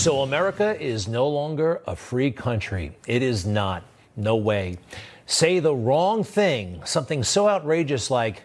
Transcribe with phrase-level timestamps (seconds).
[0.00, 2.92] So America is no longer a free country.
[3.06, 3.82] It is not.
[4.16, 4.78] No way.
[5.26, 8.44] Say the wrong thing, something so outrageous like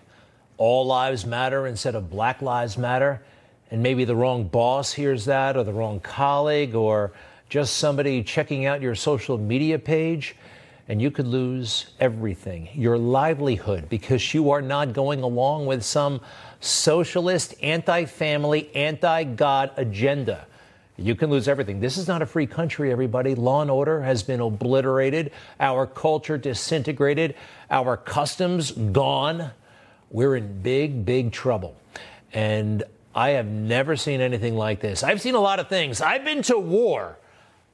[0.58, 3.22] all lives matter instead of black lives matter,
[3.72, 7.14] and maybe the wrong boss hears that, or the wrong colleague, or
[7.48, 10.36] just somebody checking out your social media page,
[10.90, 16.20] and you could lose everything your livelihood because you are not going along with some
[16.59, 20.48] socialist, anti family, anti God agenda.
[20.98, 21.81] You can lose everything.
[21.81, 23.36] This is not a free country, everybody.
[23.36, 27.36] Law and order has been obliterated, our culture disintegrated,
[27.70, 29.52] our customs gone.
[30.09, 31.76] We're in big, big trouble.
[32.34, 35.03] And I have never seen anything like this.
[35.03, 36.00] I've seen a lot of things.
[36.00, 37.17] I've been to war,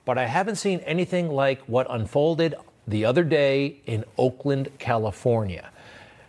[0.05, 2.55] but I haven't seen anything like what unfolded
[2.87, 5.69] the other day in Oakland, California.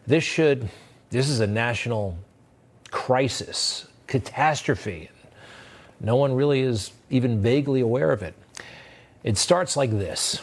[0.07, 0.69] This should,
[1.11, 2.19] this is a national
[2.91, 5.09] crisis, catastrophe.
[6.05, 8.35] No one really is even vaguely aware of it.
[9.23, 10.43] It starts like this.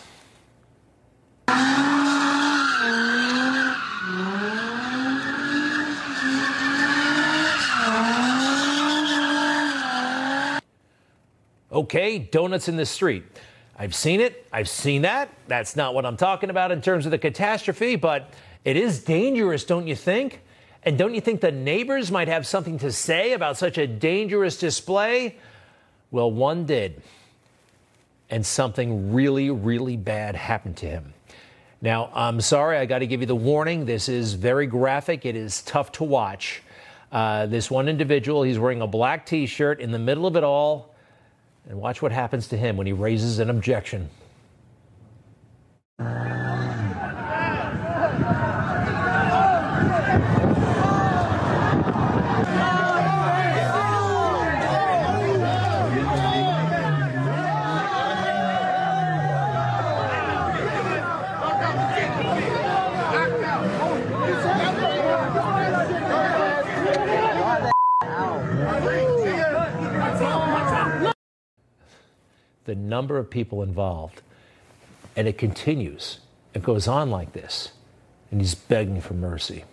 [11.72, 13.24] Okay, donuts in the street.
[13.78, 14.48] I've seen it.
[14.52, 15.30] I've seen that.
[15.48, 18.32] That's not what I'm talking about in terms of the catastrophe, but
[18.64, 20.42] it is dangerous, don't you think?
[20.84, 24.58] And don't you think the neighbors might have something to say about such a dangerous
[24.58, 25.36] display?
[26.12, 27.02] Well, one did.
[28.30, 31.14] And something really, really bad happened to him.
[31.82, 33.86] Now, I'm sorry, I got to give you the warning.
[33.86, 36.62] This is very graphic, it is tough to watch.
[37.12, 40.44] Uh, this one individual, he's wearing a black t shirt in the middle of it
[40.44, 40.94] all.
[41.68, 44.10] And watch what happens to him when he raises an objection.
[72.70, 74.22] The number of people involved.
[75.16, 76.20] And it continues.
[76.54, 77.72] It goes on like this.
[78.30, 79.66] And he's begging for mercy.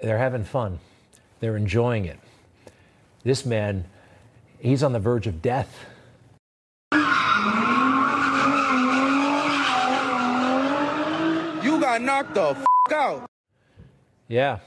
[0.00, 0.80] They're having fun.
[1.38, 2.18] They're enjoying it.
[3.22, 3.84] This man,
[4.58, 5.86] he's on the verge of death.
[11.62, 13.28] You got knocked the out.
[14.28, 14.58] Yeah.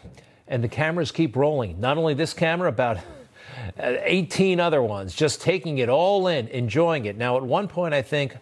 [0.47, 1.79] And the cameras keep rolling.
[1.79, 2.97] Not only this camera, about
[3.77, 7.17] 18 other ones, just taking it all in, enjoying it.
[7.17, 8.37] Now, at one point, I think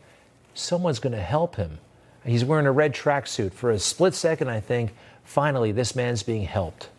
[0.53, 1.80] someone's going to help him.
[2.25, 3.53] He's wearing a red tracksuit.
[3.53, 4.94] For a split second, I think,
[5.24, 6.90] finally, this man's being helped.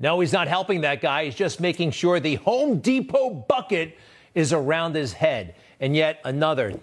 [0.00, 1.26] No, he's not helping that guy.
[1.26, 3.98] He's just making sure the Home Depot bucket
[4.34, 5.54] is around his head.
[5.78, 6.80] And yet another.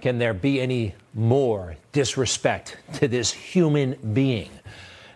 [0.00, 4.50] Can there be any more disrespect to this human being?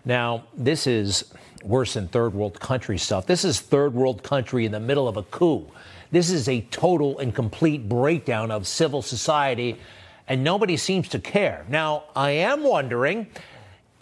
[0.05, 1.33] Now, this is
[1.63, 3.27] worse than third world country stuff.
[3.27, 5.67] This is third world country in the middle of a coup.
[6.11, 9.79] This is a total and complete breakdown of civil society,
[10.27, 11.65] and nobody seems to care.
[11.69, 13.29] Now, I am wondering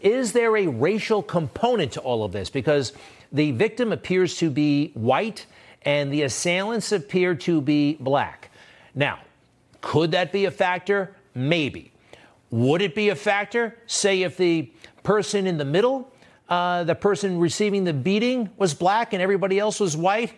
[0.03, 2.49] is there a racial component to all of this?
[2.49, 2.95] Because
[3.33, 5.47] the victim appears to be white
[5.83, 8.51] and the assailants appear to be black.
[8.95, 9.21] Now,
[9.81, 11.15] could that be a factor?
[11.35, 11.93] Maybe.
[12.51, 13.77] Would it be a factor?
[13.87, 16.13] Say if the person in the middle,
[16.49, 20.35] uh, the person receiving the beating was black and everybody else was white?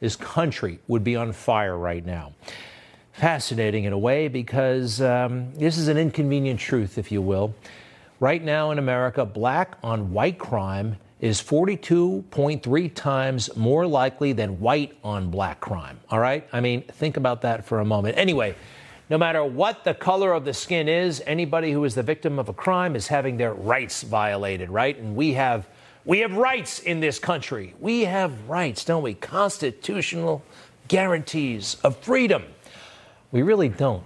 [0.00, 2.32] This country would be on fire right now.
[3.12, 7.54] Fascinating in a way because um, this is an inconvenient truth, if you will.
[8.18, 14.94] Right now in America, black on white crime is 42.3 times more likely than white
[15.02, 15.98] on black crime.
[16.10, 16.46] All right?
[16.52, 18.18] I mean, think about that for a moment.
[18.18, 18.54] Anyway,
[19.08, 22.50] no matter what the color of the skin is, anybody who is the victim of
[22.50, 24.98] a crime is having their rights violated, right?
[24.98, 25.66] And we have
[26.04, 27.74] we have rights in this country.
[27.80, 29.14] We have rights, don't we?
[29.14, 30.44] Constitutional
[30.88, 32.44] guarantees of freedom.
[33.32, 34.04] We really don't.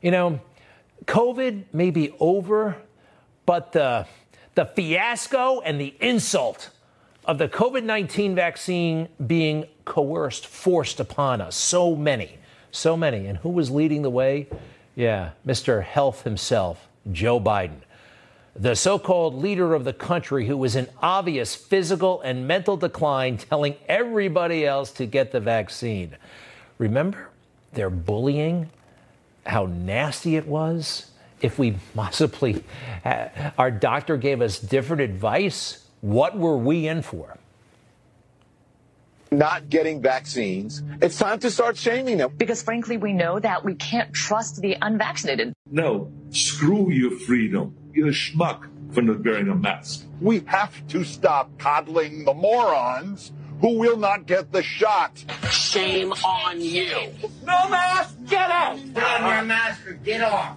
[0.00, 0.40] You know,
[1.06, 2.76] COVID may be over,
[3.44, 4.06] but the
[4.58, 6.70] the fiasco and the insult
[7.24, 11.54] of the COVID 19 vaccine being coerced, forced upon us.
[11.54, 12.38] So many,
[12.72, 13.26] so many.
[13.26, 14.48] And who was leading the way?
[14.96, 15.84] Yeah, Mr.
[15.84, 17.82] Health himself, Joe Biden.
[18.56, 23.36] the so called leader of the country who was in obvious physical and mental decline,
[23.36, 26.16] telling everybody else to get the vaccine.
[26.78, 27.28] Remember
[27.74, 28.70] their bullying,
[29.46, 31.12] how nasty it was?
[31.40, 32.64] If we possibly,
[33.04, 37.38] uh, our doctor gave us different advice, what were we in for?
[39.30, 40.82] not getting vaccines.
[41.02, 42.34] It's time to start shaming them.
[42.36, 45.52] Because frankly, we know that we can't trust the unvaccinated.
[45.70, 47.76] No, screw your freedom.
[47.92, 50.06] You're a schmuck for not wearing a mask.
[50.20, 55.24] We have to stop coddling the morons who will not get the shot.
[55.50, 57.12] Shame on you.
[57.44, 58.78] No mask, get out.
[58.94, 60.56] Put on your mask or get off.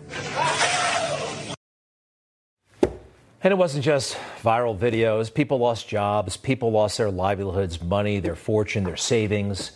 [3.43, 5.33] And it wasn't just viral videos.
[5.33, 9.71] People lost jobs, people lost their livelihoods, money, their fortune, their savings.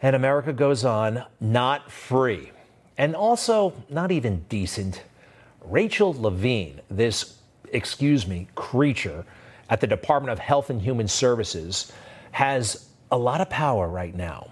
[0.00, 2.52] And America goes on not free
[2.96, 5.02] and also not even decent.
[5.64, 7.38] Rachel Levine, this,
[7.72, 9.24] excuse me, creature
[9.68, 11.92] at the Department of Health and Human Services,
[12.38, 14.46] has a lot of power right now.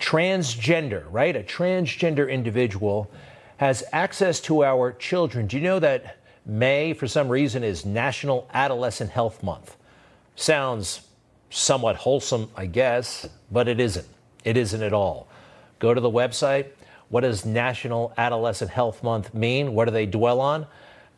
[0.00, 1.36] Transgender, right?
[1.36, 3.10] A transgender individual
[3.58, 5.46] has access to our children.
[5.46, 6.16] Do you know that
[6.46, 9.76] May, for some reason, is National Adolescent Health Month?
[10.36, 11.02] Sounds
[11.50, 14.06] somewhat wholesome, I guess, but it isn't.
[14.42, 15.28] It isn't at all.
[15.80, 16.68] Go to the website.
[17.10, 19.74] What does National Adolescent Health Month mean?
[19.74, 20.66] What do they dwell on?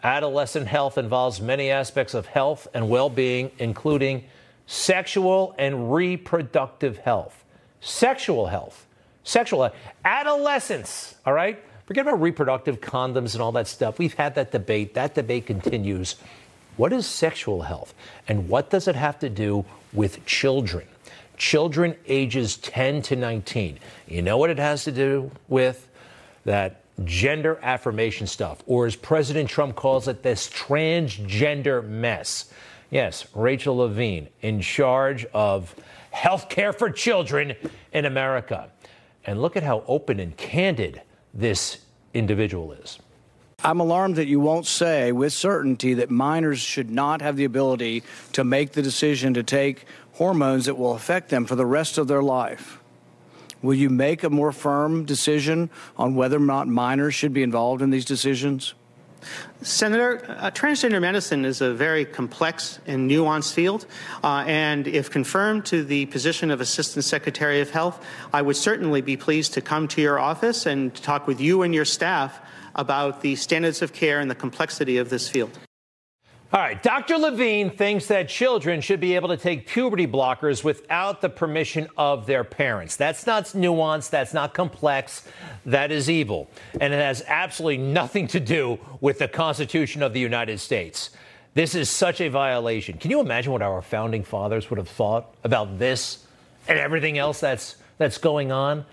[0.03, 4.25] Adolescent health involves many aspects of health and well being, including
[4.71, 7.45] sexual and reproductive health.
[7.81, 8.87] Sexual health.
[9.25, 9.75] Sexual health.
[10.05, 11.61] Adolescence, all right?
[11.87, 13.99] Forget about reproductive condoms and all that stuff.
[13.99, 14.95] We've had that debate.
[14.95, 16.15] That debate continues.
[16.77, 17.95] What is sexual health?
[18.29, 20.87] And what does it have to do with children?
[21.37, 23.81] Children ages 10 to 19.
[24.07, 25.89] You know what it has to do with?
[26.45, 32.53] That gender affirmation stuff, or as President Trump calls it, this transgender mess.
[32.91, 35.75] Yes, Rachel Levine in charge of
[36.11, 37.55] health care for children
[37.93, 38.71] in America.
[39.25, 41.03] And look at how open and candid
[41.33, 41.79] this
[42.15, 42.99] individual is.
[43.63, 48.03] I'm alarmed that you won't say with certainty that minors should not have the ability
[48.33, 49.85] to make the decision to take
[50.15, 52.81] hormones that will affect them for the rest of their life.
[53.63, 57.83] Will you make a more firm decision on whether or not minors should be involved
[57.83, 58.73] in these decisions?
[59.63, 63.87] Senator, uh, transgender medicine is a very complex and nuanced field,
[64.25, 69.01] uh, and if confirmed to the position of Assistant Secretary of Health, I would certainly
[69.01, 72.41] be pleased to come to your office and talk with you and your staff
[72.75, 75.59] about the standards of care and the complexity of this field.
[76.53, 77.17] All right, Dr.
[77.17, 82.27] Levine thinks that children should be able to take puberty blockers without the permission of
[82.27, 82.97] their parents.
[82.97, 85.29] That's not nuanced, that's not complex,
[85.65, 86.51] that is evil.
[86.81, 91.11] And it has absolutely nothing to do with the Constitution of the United States.
[91.55, 92.99] This is such a violation.
[92.99, 96.27] Can you imagine what our founding fathers would have thought about this
[96.67, 98.85] and everything else that's, that's going on?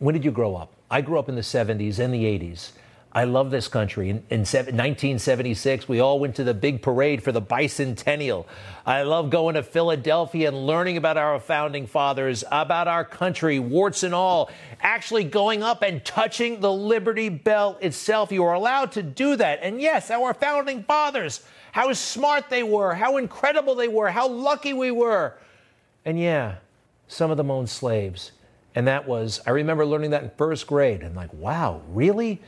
[0.00, 0.72] When did you grow up?
[0.90, 2.72] I grew up in the 70s and the 80s.
[3.10, 4.10] I love this country.
[4.10, 8.44] In, in 1976, we all went to the big parade for the bicentennial.
[8.84, 14.02] I love going to Philadelphia and learning about our founding fathers, about our country, warts
[14.02, 14.50] and all.
[14.80, 18.30] Actually, going up and touching the Liberty Bell itself.
[18.30, 19.60] You are allowed to do that.
[19.62, 24.74] And yes, our founding fathers, how smart they were, how incredible they were, how lucky
[24.74, 25.34] we were.
[26.04, 26.56] And yeah,
[27.06, 28.32] some of them owned slaves.
[28.74, 32.40] And that was, I remember learning that in first grade and like, wow, really?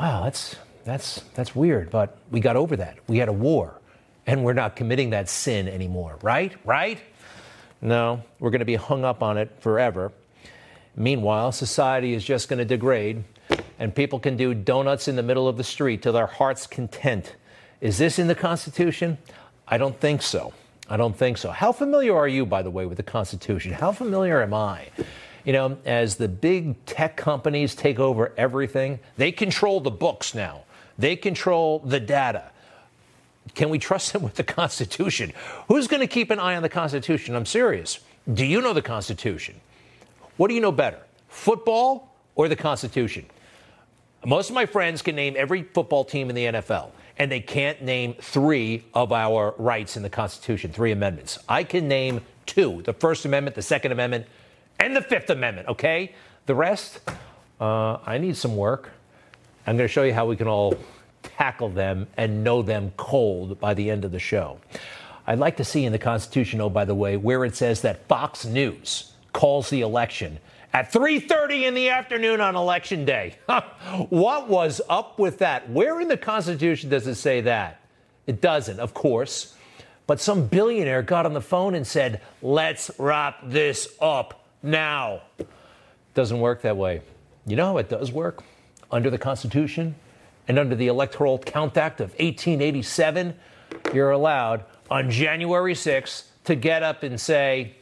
[0.00, 2.98] Wow, that's, that's, that's weird, but we got over that.
[3.06, 3.80] We had a war,
[4.26, 6.52] and we're not committing that sin anymore, right?
[6.64, 6.98] Right?
[7.80, 10.12] No, we're going to be hung up on it forever.
[10.96, 13.22] Meanwhile, society is just going to degrade,
[13.78, 17.36] and people can do donuts in the middle of the street to their heart's content.
[17.80, 19.18] Is this in the Constitution?
[19.68, 20.54] I don't think so.
[20.88, 21.50] I don't think so.
[21.50, 23.72] How familiar are you, by the way, with the Constitution?
[23.72, 24.86] How familiar am I?
[25.46, 30.64] You know, as the big tech companies take over everything, they control the books now.
[30.98, 32.50] They control the data.
[33.54, 35.32] Can we trust them with the Constitution?
[35.68, 37.36] Who's going to keep an eye on the Constitution?
[37.36, 38.00] I'm serious.
[38.30, 39.60] Do you know the Constitution?
[40.36, 40.98] What do you know better,
[41.28, 43.24] football or the Constitution?
[44.24, 47.80] Most of my friends can name every football team in the NFL, and they can't
[47.82, 51.38] name three of our rights in the Constitution, three amendments.
[51.48, 54.26] I can name two the First Amendment, the Second Amendment,
[54.78, 56.14] and the Fifth Amendment, okay?
[56.46, 57.00] The rest,
[57.60, 58.90] uh, I need some work.
[59.66, 60.76] I'm going to show you how we can all
[61.22, 64.58] tackle them and know them cold by the end of the show.
[65.26, 68.06] I'd like to see in the Constitution, oh, by the way, where it says that
[68.06, 70.38] Fox News calls the election
[70.72, 73.34] at 3:30 in the afternoon on election day.
[74.08, 75.68] what was up with that?
[75.70, 77.80] Where in the Constitution does it say that?
[78.26, 79.54] It doesn't, of course.
[80.06, 85.22] But some billionaire got on the phone and said, "Let's wrap this up now."
[86.14, 87.02] Doesn't work that way.
[87.46, 88.42] You know how it does work?
[88.90, 89.94] Under the Constitution
[90.48, 93.34] and under the Electoral Count Act of 1887,
[93.92, 97.74] you're allowed on January 6th to get up and say,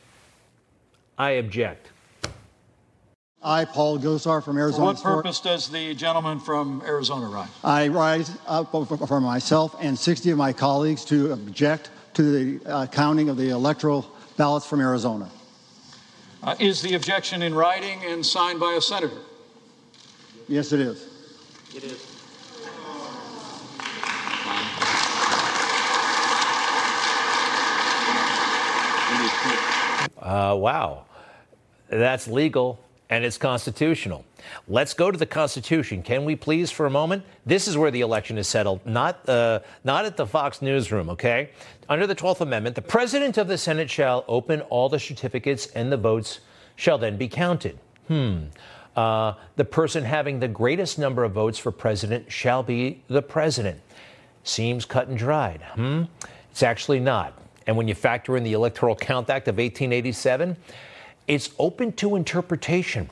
[1.16, 1.90] I object.
[3.42, 4.94] I, Paul Gosar from Arizona.
[4.96, 7.48] For what purpose does the gentleman from Arizona rise?
[7.62, 12.22] I rise up for myself and 60 of my colleagues to object to
[12.58, 15.28] the uh, counting of the electoral ballots from Arizona.
[16.44, 19.16] Uh, is the objection in writing and signed by a senator?
[20.46, 21.08] Yes, it is.
[21.74, 22.06] It is.
[30.18, 31.06] Uh, wow.
[31.88, 34.24] That's legal and it's constitutional.
[34.66, 36.02] Let's go to the Constitution.
[36.02, 37.24] Can we please, for a moment?
[37.44, 41.50] This is where the election is settled, not, uh, not at the Fox newsroom, okay?
[41.88, 45.92] Under the 12th Amendment, the President of the Senate shall open all the certificates and
[45.92, 46.40] the votes
[46.76, 47.78] shall then be counted.
[48.08, 48.44] Hmm.
[48.96, 53.80] Uh, the person having the greatest number of votes for president shall be the president.
[54.44, 55.62] Seems cut and dried.
[55.74, 56.04] Hmm?
[56.50, 57.36] It's actually not.
[57.66, 60.56] And when you factor in the Electoral Count Act of 1887,
[61.26, 63.10] it's open to interpretation.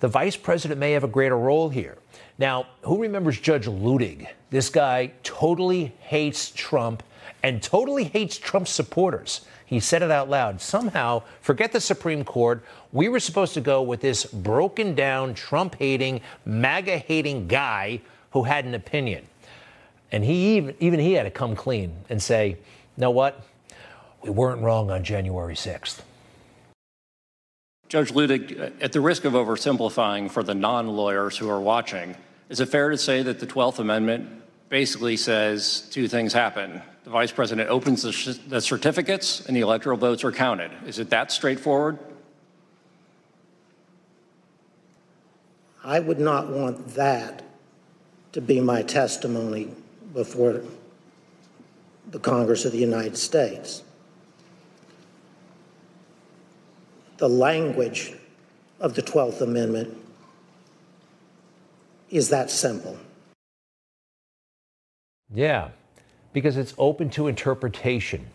[0.00, 1.96] The vice president may have a greater role here.
[2.38, 4.28] Now, who remembers Judge Luttig?
[4.50, 7.02] This guy totally hates Trump
[7.42, 9.42] and totally hates Trump's supporters.
[9.66, 10.60] He said it out loud.
[10.60, 12.64] Somehow, forget the Supreme Court.
[12.92, 18.00] We were supposed to go with this broken down, Trump hating, MAGA hating guy
[18.32, 19.26] who had an opinion.
[20.10, 22.56] And he even, even he had to come clean and say,
[22.96, 23.42] know what?
[24.22, 26.00] We weren't wrong on January 6th.
[27.88, 32.16] Judge Luttig, at the risk of oversimplifying for the non lawyers who are watching,
[32.48, 34.28] is it fair to say that the 12th Amendment
[34.68, 36.82] basically says two things happen?
[37.04, 40.70] The vice president opens the, sh- the certificates and the electoral votes are counted.
[40.86, 41.98] Is it that straightforward?
[45.84, 47.42] I would not want that
[48.32, 49.70] to be my testimony
[50.14, 50.62] before
[52.10, 53.82] the Congress of the United States.
[57.24, 58.12] The language
[58.80, 59.96] of the 12th Amendment
[62.10, 62.98] is that simple.
[65.32, 65.70] Yeah,
[66.34, 68.26] because it's open to interpretation.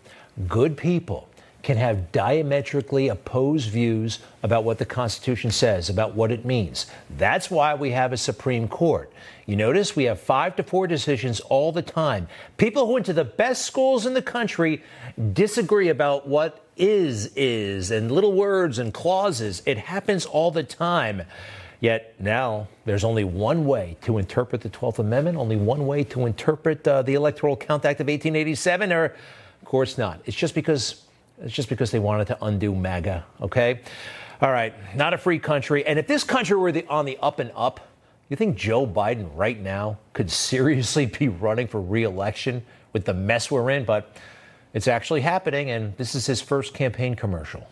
[0.47, 1.28] Good people
[1.61, 6.85] can have diametrically opposed views about what the Constitution says, about what it means.
[7.17, 9.11] That's why we have a Supreme Court.
[9.45, 12.27] You notice we have five to four decisions all the time.
[12.57, 14.83] People who went to the best schools in the country
[15.33, 19.61] disagree about what is is and little words and clauses.
[19.65, 21.23] It happens all the time.
[21.81, 26.25] Yet now there's only one way to interpret the 12th Amendment, only one way to
[26.25, 29.13] interpret uh, the Electoral Count Act of 1887, or of
[29.65, 30.21] course not.
[30.25, 31.05] It's just because
[31.41, 33.81] it's just because they wanted to undo MAGA, okay?
[34.41, 35.85] All right, not a free country.
[35.85, 37.79] And if this country were the, on the up and up,
[38.29, 43.49] you think Joe Biden right now could seriously be running for reelection with the mess
[43.49, 43.85] we're in?
[43.85, 44.15] But
[44.73, 47.67] it's actually happening, and this is his first campaign commercial.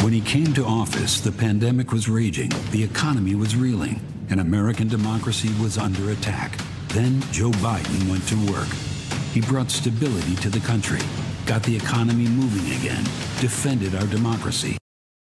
[0.00, 4.86] When he came to office, the pandemic was raging, the economy was reeling, and American
[4.86, 6.56] democracy was under attack.
[6.88, 8.68] Then Joe Biden went to work.
[9.32, 11.00] He brought stability to the country,
[11.48, 13.02] got the economy moving again,
[13.40, 14.76] defended our democracy.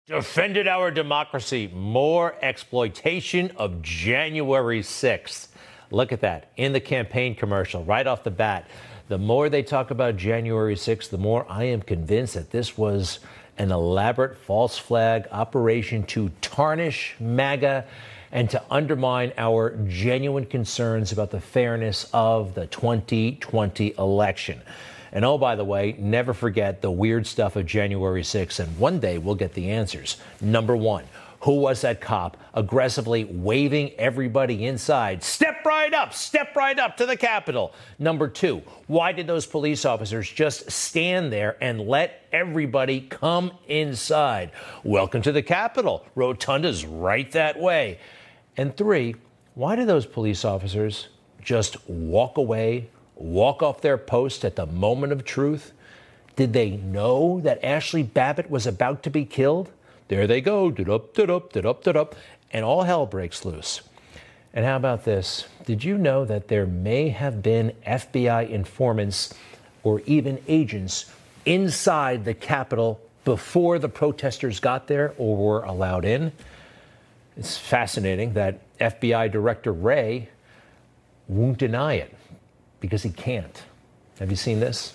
[0.08, 1.70] Defended our democracy.
[1.72, 5.50] More exploitation of January 6th.
[5.92, 8.68] Look at that in the campaign commercial right off the bat.
[9.08, 13.20] The more they talk about January 6th, the more I am convinced that this was
[13.60, 17.86] an elaborate false flag operation to tarnish MAGA
[18.32, 24.60] and to undermine our genuine concerns about the fairness of the 2020 election.
[25.12, 29.00] And oh, by the way, never forget the weird stuff of January 6th, and one
[29.00, 30.18] day we'll get the answers.
[30.42, 31.06] Number one,
[31.42, 35.24] who was that cop aggressively waving everybody inside?
[35.24, 37.74] Step right up, step right up to the Capitol.
[37.98, 44.52] Number two, why did those police officers just stand there and let everybody come inside?
[44.84, 46.06] Welcome to the Capitol.
[46.16, 48.00] Rotunda's right that way.
[48.58, 49.16] And three,
[49.56, 51.08] why did those police officers
[51.42, 52.90] just walk away,
[53.20, 55.74] walk off their post at the moment of truth?
[56.36, 59.70] Did they know that Ashley Babbitt was about to be killed?
[60.08, 62.16] There they go, up, up, up, up,
[62.52, 63.82] and all hell breaks loose.
[64.54, 65.48] And how about this?
[65.66, 69.34] Did you know that there may have been FBI informants
[69.84, 71.12] or even agents
[71.46, 76.32] inside the Capitol before the protesters got there or were allowed in?
[77.38, 80.30] It's fascinating that FBI Director Wray
[81.28, 82.14] won't deny it
[82.80, 83.64] because he can't.
[84.20, 84.94] Have you seen this?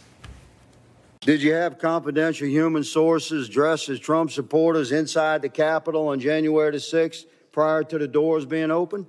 [1.20, 6.70] Did you have confidential human sources dressed as Trump supporters inside the Capitol on January
[6.70, 9.06] the 6th prior to the doors being open?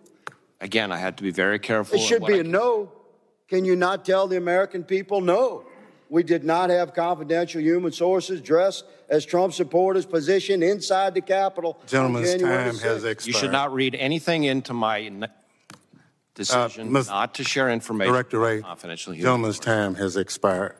[0.61, 1.97] Again, I had to be very careful.
[1.97, 2.91] It should be a no.
[3.49, 5.65] Can you not tell the American people no?
[6.09, 11.77] We did not have confidential human sources dressed as Trump supporters positioned inside the Capitol.
[11.87, 13.27] Gentleman's time has expired.
[13.27, 15.11] You should not read anything into my
[16.35, 18.13] decision uh, not to share information.
[18.13, 20.75] Director Wray, confidential human gentleman's time has expired.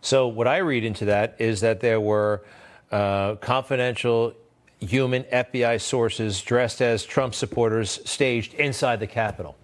[0.00, 2.44] So, what I read into that is that there were
[2.90, 4.34] uh, confidential
[4.78, 9.56] human FBI sources dressed as Trump supporters staged inside the Capitol.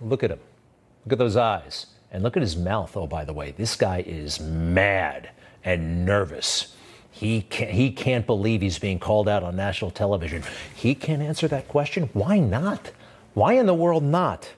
[0.00, 0.40] Look at him.
[1.04, 1.86] Look at those eyes.
[2.10, 2.96] And look at his mouth.
[2.96, 5.30] Oh, by the way, this guy is mad
[5.64, 6.73] and nervous.
[7.14, 10.42] He can't, he can't believe he's being called out on national television.
[10.74, 12.10] He can't answer that question.
[12.12, 12.90] Why not?
[13.34, 14.50] Why in the world not?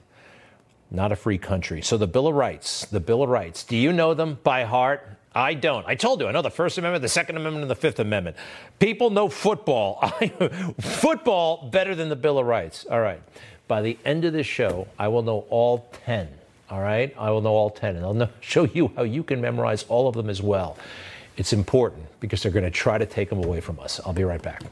[0.89, 1.83] Not a free country.
[1.83, 3.63] So the Bill of Rights, the Bill of Rights.
[3.63, 5.07] Do you know them by heart?
[5.35, 5.85] I don't.
[5.85, 8.35] I told you, I know the First Amendment, the Second Amendment, and the Fifth Amendment.
[8.79, 10.01] People know football.
[10.81, 12.87] football better than the Bill of Rights.
[12.89, 13.21] All right.
[13.67, 16.27] By the end of this show, I will know all 10.
[16.71, 17.13] All right?
[17.19, 20.07] I will know all 10, and I'll know, show you how you can memorize all
[20.07, 20.75] of them as well.
[21.37, 24.01] It's important because they're going to try to take them away from us.
[24.05, 24.63] I'll be right back.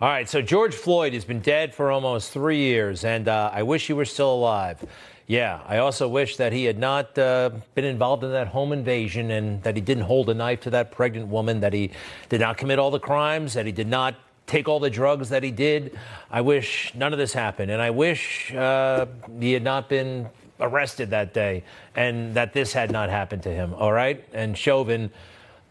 [0.00, 3.62] All right, so George Floyd has been dead for almost three years, and uh, I
[3.62, 4.84] wish he were still alive.
[5.26, 9.30] Yeah, I also wish that he had not uh, been involved in that home invasion
[9.30, 11.92] and that he didn't hold a knife to that pregnant woman, that he
[12.28, 14.14] did not commit all the crimes, that he did not
[14.46, 15.98] take all the drugs that he did.
[16.30, 19.06] I wish none of this happened, and I wish uh,
[19.40, 20.28] he had not been
[20.60, 21.64] arrested that day
[21.96, 24.24] and that this had not happened to him, all right?
[24.32, 25.10] And Chauvin,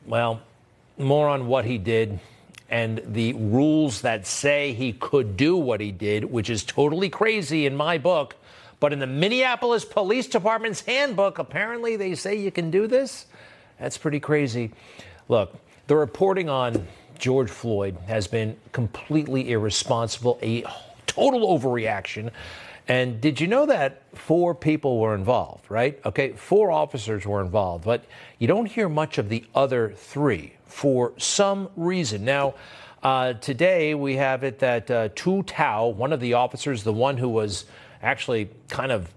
[0.06, 0.42] well,
[0.98, 2.20] more on what he did
[2.70, 7.66] and the rules that say he could do what he did, which is totally crazy
[7.66, 8.36] in my book.
[8.80, 13.28] But in the Minneapolis Police Department's handbook, apparently they say you can do this.
[13.80, 14.72] That's pretty crazy.
[15.30, 15.56] Look,
[15.88, 16.88] the reporting on
[17.24, 20.66] George Floyd has been completely irresponsible, a
[21.08, 22.32] total overreaction.
[22.90, 25.98] And did you know that four people were involved, right?
[26.06, 28.04] Okay, four officers were involved, but
[28.40, 32.26] you don't hear much of the other three for some reason.
[32.26, 32.56] Now,
[33.02, 37.16] uh, today we have it that uh, Tou Thao, one of the officers, the one
[37.16, 37.64] who was
[38.02, 39.10] actually kind of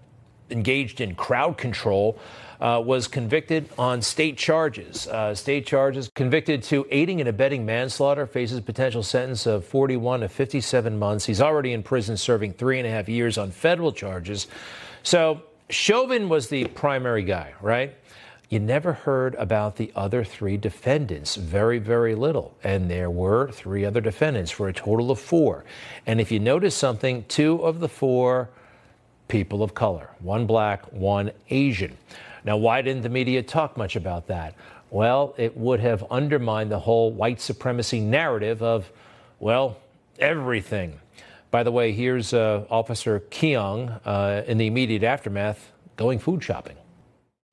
[0.48, 2.20] engaged in crowd control,
[2.60, 5.06] uh, was convicted on state charges.
[5.06, 10.28] Uh, state charges convicted to aiding and abetting manslaughter, faces potential sentence of 41 to
[10.28, 11.26] 57 months.
[11.26, 14.46] He's already in prison serving three and a half years on federal charges.
[15.02, 17.94] So Chauvin was the primary guy, right?
[18.48, 22.56] You never heard about the other three defendants, very, very little.
[22.62, 25.64] And there were three other defendants for a total of four.
[26.06, 28.48] And if you notice something, two of the four
[29.26, 31.96] people of color, one black, one Asian.
[32.46, 34.54] Now, why didn't the media talk much about that?
[34.90, 38.88] Well, it would have undermined the whole white supremacy narrative of,
[39.40, 39.78] well,
[40.20, 41.00] everything.
[41.50, 46.76] By the way, here's uh, Officer Kueng uh, in the immediate aftermath going food shopping.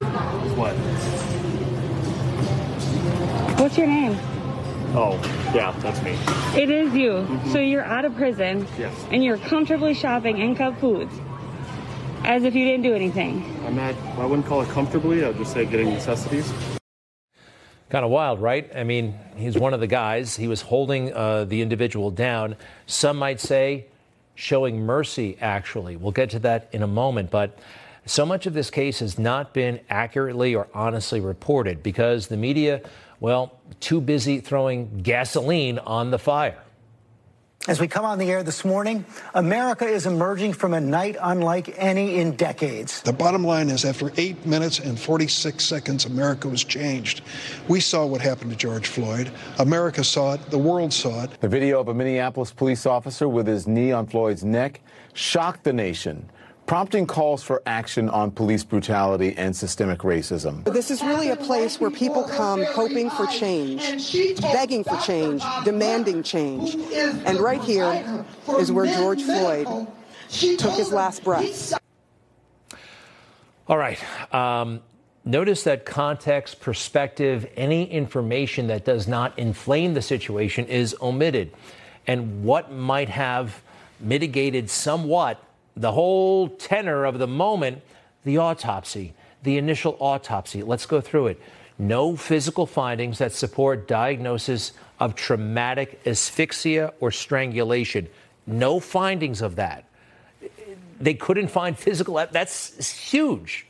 [0.02, 0.76] What?
[3.60, 4.16] What's your name?
[4.96, 5.20] Oh,
[5.56, 6.12] yeah, that's me.
[6.62, 7.14] It is you.
[7.14, 7.52] Mm-hmm.
[7.52, 8.68] So you're out of prison.
[8.78, 8.94] Yes.
[9.10, 11.14] And you're comfortably shopping in Cub Foods.
[12.24, 13.53] As if you didn't do anything.
[13.66, 15.24] I'm not, I wouldn't call it comfortably.
[15.24, 16.52] I would just say getting necessities.
[17.90, 18.70] Kind of wild, right?
[18.76, 20.36] I mean, he's one of the guys.
[20.36, 22.56] He was holding uh, the individual down.
[22.88, 23.86] Some might say
[24.36, 25.96] showing mercy, actually.
[25.96, 27.32] We'll get to that in a moment.
[27.32, 27.58] But
[28.06, 32.82] so much of this case has not been accurately or honestly reported because the media,
[33.20, 36.58] well, too busy throwing gasoline on the fire.
[37.66, 41.74] As we come on the air this morning, America is emerging from a night unlike
[41.78, 43.02] any in decades.
[43.04, 47.22] The bottom line is, after eight minutes and 46 seconds, America was changed.
[47.70, 49.32] We saw what happened to George Floyd.
[49.60, 50.50] America saw it.
[50.50, 51.40] The world saw it.
[51.40, 54.82] The video of a Minneapolis police officer with his knee on Floyd's neck
[55.14, 56.30] shocked the nation
[56.66, 60.64] prompting calls for action on police brutality and systemic racism.
[60.66, 66.24] This is really a place where people come hoping for change, begging for change, demanding
[66.24, 66.76] change.
[67.26, 68.26] And right here
[68.58, 69.88] is where George Floyd
[70.30, 71.74] took his last breath.
[73.68, 74.00] All right.
[74.34, 74.82] Um,
[75.26, 81.54] notice that context, perspective, any information that does not inflame the situation is omitted.
[82.08, 83.62] And what might have
[84.00, 85.42] mitigated somewhat
[85.76, 87.82] the whole tenor of the moment,
[88.24, 89.14] the autopsy.
[89.44, 90.64] the initial autopsy.
[90.64, 91.42] Let's go through it.
[91.78, 98.08] No physical findings that support diagnosis of traumatic asphyxia or strangulation.
[98.48, 99.86] No findings of that.
[101.00, 102.16] They couldn't find physical.
[102.32, 103.66] That's huge.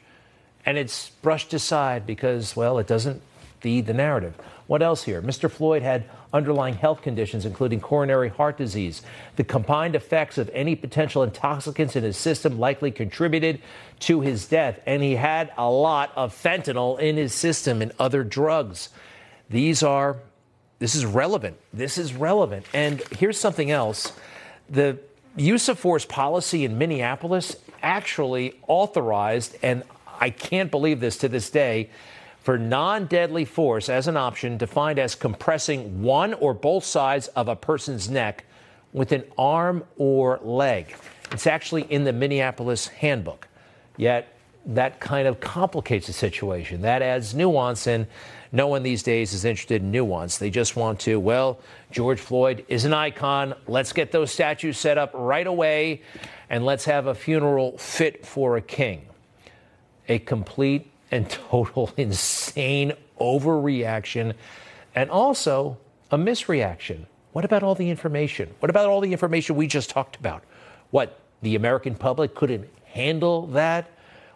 [0.66, 3.22] And it's brushed aside because, well, it doesn't
[3.60, 4.36] feed the narrative.
[4.68, 5.22] What else here?
[5.22, 5.52] Mr.
[5.52, 9.02] Floyd had underlying health conditions, including coronary heart disease.
[9.36, 13.60] The combined effects of any potential intoxicants in his system likely contributed
[14.02, 18.24] to his death, and he had a lot of fentanyl in his system and other
[18.24, 18.90] drugs.
[19.50, 20.18] These are,
[20.80, 21.58] this is relevant.
[21.74, 22.66] This is relevant.
[22.74, 24.14] And here's something else
[24.70, 24.98] the
[25.36, 29.84] use of force policy in Minneapolis actually authorized, and
[30.20, 31.90] I can't believe this to this day,
[32.44, 37.48] for non deadly force as an option defined as compressing one or both sides of
[37.48, 38.46] a person's neck
[38.92, 40.96] with an arm or leg.
[41.32, 43.48] It's actually in the Minneapolis handbook.
[43.98, 46.82] Yet that kind of complicates the situation.
[46.82, 48.08] That adds nuance, and
[48.52, 50.38] no one these days is interested in nuance.
[50.38, 51.60] They just want to, well,
[51.92, 53.56] George Floyd is an icon.
[53.68, 56.02] Let's get those statues set up right away,
[56.50, 59.06] and let's have a funeral fit for a king.
[60.08, 64.34] A complete and total insane overreaction,
[64.96, 65.78] and also
[66.12, 67.06] a misreaction.
[67.34, 68.50] What about all the information?
[68.60, 70.44] What about all the information we just talked about?
[70.90, 73.92] What, the American public couldn't handle that?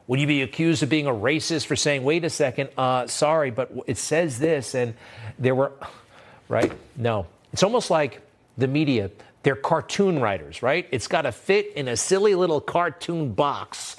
[0.06, 3.52] Would you be accused of being a racist for saying, wait a second, uh, sorry,
[3.52, 4.94] but it says this, and
[5.40, 5.72] there were,
[6.48, 6.72] right?
[6.96, 7.26] No.
[7.54, 8.22] It's almost like
[8.58, 9.10] the media,
[9.42, 10.88] they're cartoon writers, right?
[10.92, 13.96] It's got to fit in a silly little cartoon box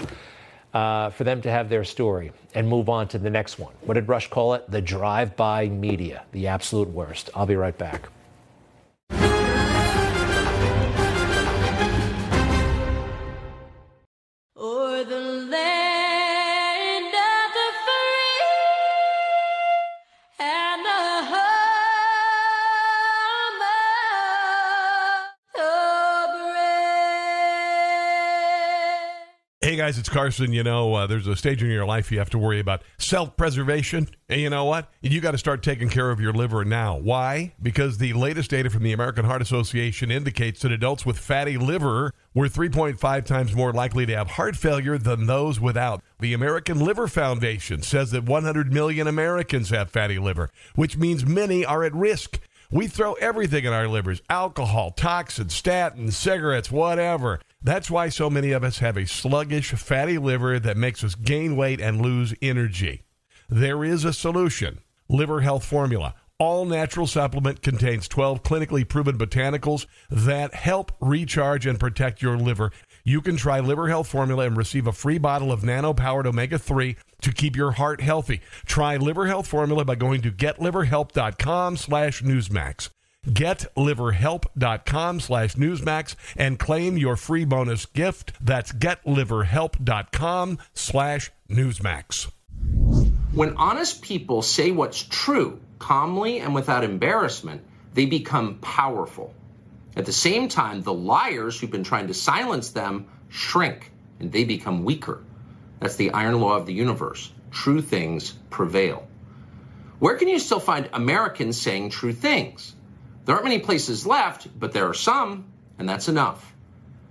[0.75, 3.73] uh, for them to have their story and move on to the next one.
[3.83, 4.71] What did Rush call it?
[4.71, 7.31] The drive by media, the absolute worst.
[7.35, 8.09] I'll be right back.
[29.89, 30.53] Guys, it's Carson.
[30.53, 33.39] You know, uh, there's a stage in your life you have to worry about self
[33.39, 34.07] preservation.
[34.29, 34.93] And you know what?
[35.01, 36.99] You got to start taking care of your liver now.
[36.99, 37.55] Why?
[37.63, 42.13] Because the latest data from the American Heart Association indicates that adults with fatty liver
[42.35, 46.03] were 3.5 times more likely to have heart failure than those without.
[46.21, 51.65] The American Liver Foundation says that 100 million Americans have fatty liver, which means many
[51.65, 52.41] are at risk.
[52.71, 57.41] We throw everything in our livers alcohol, toxins, statins, cigarettes, whatever.
[57.61, 61.57] That's why so many of us have a sluggish, fatty liver that makes us gain
[61.57, 63.03] weight and lose energy.
[63.49, 66.15] There is a solution Liver Health Formula.
[66.39, 72.71] All natural supplement contains 12 clinically proven botanicals that help recharge and protect your liver.
[73.03, 76.59] You can try Liver Health Formula and receive a free bottle of nano powered omega
[76.59, 78.41] 3 to keep your heart healthy.
[78.67, 82.91] Try Liver Health Formula by going to getliverhelp.com slash newsmax
[83.29, 88.33] getliverhelp.com slash newsmax and claim your free bonus gift.
[88.41, 92.31] That's getliverhelp.com slash newsmax.
[93.33, 97.63] When honest people say what's true calmly and without embarrassment,
[97.95, 99.33] they become powerful.
[99.97, 104.45] At the same time, the liars who've been trying to silence them shrink and they
[104.45, 105.23] become weaker.
[105.81, 107.33] That's the iron law of the universe.
[107.51, 109.07] True things prevail.
[109.99, 112.75] Where can you still find Americans saying true things?
[113.29, 116.55] There aren't many places left, but there are some, and that's enough.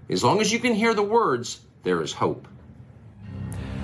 [0.10, 2.47] As long as you can hear the words, there is hope.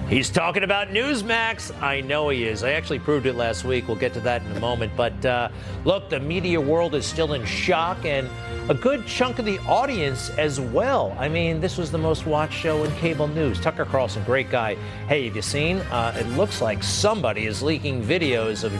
[0.10, 1.80] He's talking about Newsmax.
[1.80, 2.63] I know he is.
[2.63, 3.88] I actually proved it last week.
[3.88, 4.93] We'll get to that in a moment.
[4.98, 5.50] But uh,
[5.86, 8.28] look, the media world is still in shock, and
[8.67, 11.15] a good chunk of the audience as well.
[11.19, 13.62] I mean, this was the most watched show in cable news.
[13.62, 14.74] Tucker Carlson, great guy.
[15.08, 15.78] Hey, have you seen?
[15.91, 18.74] Uh, it looks like somebody is leaking videos of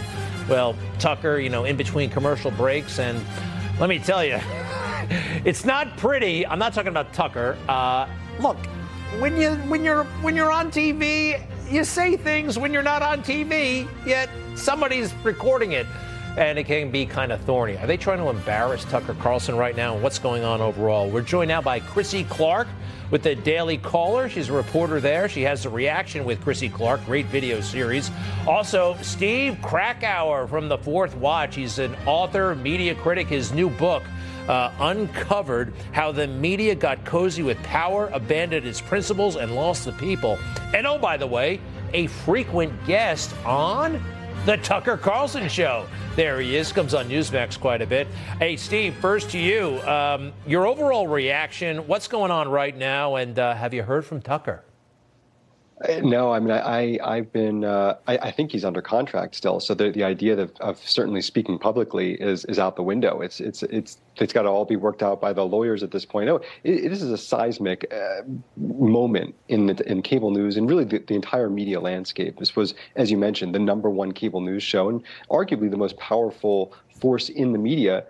[0.48, 3.00] well, Tucker, you know, in between commercial breaks.
[3.00, 3.24] And
[3.80, 4.40] let me tell you,
[5.46, 6.46] it's not pretty.
[6.46, 7.58] I'm not talking about Tucker.
[7.68, 8.08] Uh,
[8.40, 8.58] look,
[9.20, 13.22] when you when you're when you're on TV, you say things when you're not on
[13.24, 13.88] TV.
[14.06, 15.88] Yet somebody's recording it,
[16.38, 17.78] and it can be kind of thorny.
[17.78, 19.94] Are they trying to embarrass Tucker Carlson right now?
[19.94, 21.10] And what's going on overall?
[21.10, 22.68] We're joined now by Chrissy Clark
[23.12, 24.28] with the Daily Caller.
[24.28, 25.30] She's a reporter there.
[25.30, 28.10] She has a reaction with Chrissy Clark, great video series.
[28.48, 31.56] Also, Steve Krakauer from The Fourth Watch.
[31.56, 33.28] He's an author, media critic.
[33.28, 34.02] His new book,
[34.48, 39.94] uh, uncovered how the media got cozy with power, abandoned its principles, and lost the
[39.94, 40.40] people.
[40.74, 41.62] And oh, by the way,
[41.94, 44.04] a frequent guest on
[44.46, 45.88] The Tucker Carlson Show.
[46.18, 48.10] There he is, comes on Newsmax quite a bit.
[48.40, 49.80] Hey, Steve, first to you.
[49.84, 54.22] Um, your overall reaction, what's going on right now, and uh, have you heard from
[54.22, 54.66] Tucker?
[56.02, 59.60] No, I mean, I, I, have been, uh, I, I, think he's under contract still.
[59.60, 63.22] So the, the idea of, of certainly speaking publicly is, is out the window.
[63.22, 66.06] It's, it's, it's, it's got to all be worked out by the lawyers at this
[66.06, 66.30] point.
[66.30, 68.22] Oh, this is a seismic uh,
[68.58, 72.38] moment in the, in cable news and really the, the entire media landscape.
[72.38, 75.98] This was, as you mentioned, the number one cable news show and arguably the most
[75.98, 78.06] powerful force in the media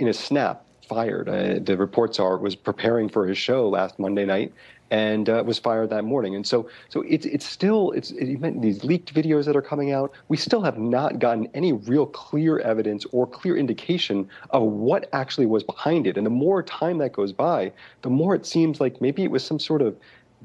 [0.00, 1.28] in a snap fired.
[1.28, 4.52] Uh, the reports are was preparing for his show last Monday night
[4.90, 6.34] and uh, was fired that morning.
[6.34, 10.12] And so, so it's it's still it's it, these leaked videos that are coming out.
[10.28, 15.46] We still have not gotten any real clear evidence or clear indication of what actually
[15.46, 16.16] was behind it.
[16.16, 17.72] And the more time that goes by,
[18.02, 19.96] the more it seems like maybe it was some sort of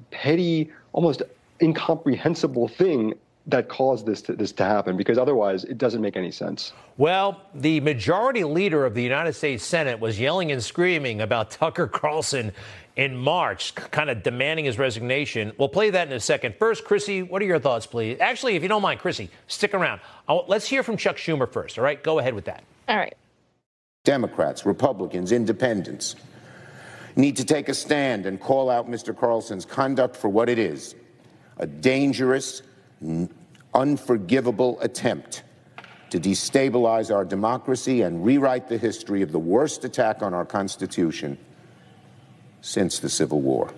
[0.10, 1.22] petty, almost
[1.62, 3.14] incomprehensible thing
[3.48, 6.74] that caused this to, this to happen because otherwise it doesn't make any sense.
[6.98, 11.88] Well, the majority leader of the United States Senate was yelling and screaming about Tucker
[11.88, 12.52] Carlson
[12.96, 15.54] in March, kind of demanding his resignation.
[15.58, 16.56] We'll play that in a second.
[16.60, 18.20] First, Chrissy, what are your thoughts, please?
[18.20, 20.02] Actually, if you don't mind, Chrissy, stick around.
[20.28, 22.02] I'll, let's hear from Chuck Schumer first, all right?
[22.02, 22.64] Go ahead with that.
[22.88, 23.16] All right.
[24.04, 26.16] Democrats, Republicans, independents
[27.16, 29.16] need to take a stand and call out Mr.
[29.16, 30.96] Carlson's conduct for what it is
[31.58, 32.64] a dangerous,
[33.74, 35.44] unforgivable attempt
[36.10, 41.38] to destabilize our democracy and rewrite the history of the worst attack on our Constitution
[42.62, 43.74] since the Civil War.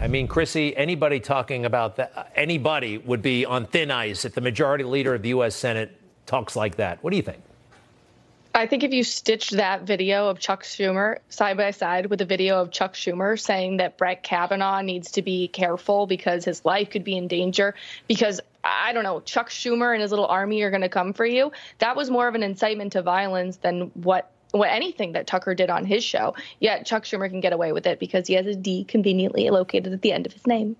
[0.00, 4.40] I mean, Chrissy, anybody talking about that, anybody would be on thin ice if the
[4.40, 5.54] majority leader of the U.S.
[5.54, 7.02] Senate talks like that.
[7.02, 7.42] What do you think?
[8.54, 12.24] I think if you stitched that video of Chuck Schumer side by side with a
[12.24, 16.90] video of Chuck Schumer saying that Brett Kavanaugh needs to be careful because his life
[16.90, 17.74] could be in danger
[18.08, 21.24] because I don't know, Chuck Schumer and his little army are going to come for
[21.24, 21.52] you.
[21.78, 25.70] That was more of an incitement to violence than what what anything that Tucker did
[25.70, 26.34] on his show.
[26.58, 29.92] Yet Chuck Schumer can get away with it because he has a D conveniently located
[29.92, 30.74] at the end of his name.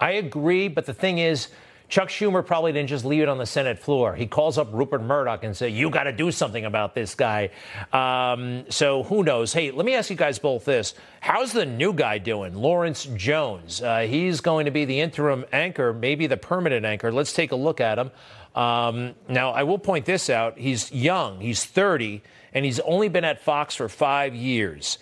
[0.00, 1.48] I agree, but the thing is,
[1.88, 4.14] Chuck Schumer probably didn't just leave it on the Senate floor.
[4.14, 7.50] He calls up Rupert Murdoch and says, You got to do something about this guy.
[7.92, 9.54] Um, so who knows?
[9.54, 10.94] Hey, let me ask you guys both this.
[11.20, 13.80] How's the new guy doing, Lawrence Jones?
[13.80, 17.10] Uh, he's going to be the interim anchor, maybe the permanent anchor.
[17.10, 18.10] Let's take a look at him.
[18.54, 20.58] Um, now, I will point this out.
[20.58, 22.22] He's young, he's 30,
[22.52, 24.98] and he's only been at Fox for five years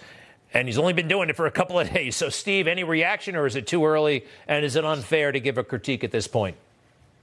[0.55, 2.17] and he's only been doing it for a couple of days.
[2.17, 4.25] So, Steve, any reaction, or is it too early?
[4.47, 6.57] And is it unfair to give a critique at this point?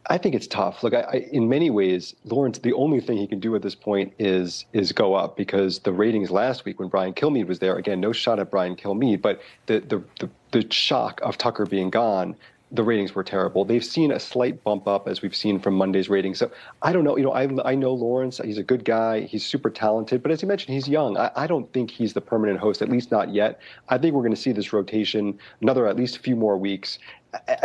[0.07, 0.83] I think it's tough.
[0.83, 3.75] Look, I, I, in many ways, Lawrence, the only thing he can do at this
[3.75, 7.77] point is is go up because the ratings last week when Brian Kilmeade was there,
[7.77, 11.89] again, no shot at Brian Kilmeade, but the the the, the shock of Tucker being
[11.89, 12.35] gone,
[12.73, 13.63] the ratings were terrible.
[13.63, 16.39] They've seen a slight bump up as we've seen from Monday's ratings.
[16.39, 17.15] So I don't know.
[17.15, 18.41] You know, I I know Lawrence.
[18.43, 19.21] He's a good guy.
[19.21, 21.17] He's super talented, but as you mentioned, he's young.
[21.17, 23.61] I, I don't think he's the permanent host, at least not yet.
[23.87, 26.99] I think we're going to see this rotation another at least a few more weeks,